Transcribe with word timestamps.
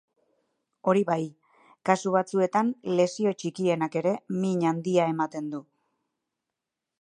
Hori 0.91 1.03
bai, 1.09 1.25
kasu 1.89 2.13
batzuetan 2.15 2.71
lesio 3.01 3.35
txikienak 3.43 3.99
ere 4.03 4.15
min 4.39 4.65
handia 4.71 5.07
ematen 5.13 5.53
du. 5.53 5.61